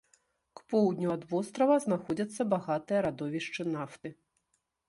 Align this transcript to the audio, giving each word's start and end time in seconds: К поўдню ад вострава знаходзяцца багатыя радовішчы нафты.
К 0.59 0.63
поўдню 0.73 1.11
ад 1.15 1.27
вострава 1.33 1.75
знаходзяцца 1.85 2.41
багатыя 2.55 2.99
радовішчы 3.07 3.67
нафты. 3.77 4.09